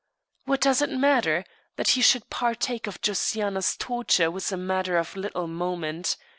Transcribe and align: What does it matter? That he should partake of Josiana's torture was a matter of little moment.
What 0.45 0.61
does 0.61 0.81
it 0.81 0.89
matter? 0.89 1.45
That 1.75 1.89
he 1.89 2.01
should 2.01 2.31
partake 2.31 2.87
of 2.87 3.01
Josiana's 3.03 3.77
torture 3.77 4.31
was 4.31 4.51
a 4.51 4.57
matter 4.57 4.97
of 4.97 5.15
little 5.15 5.45
moment. 5.45 6.17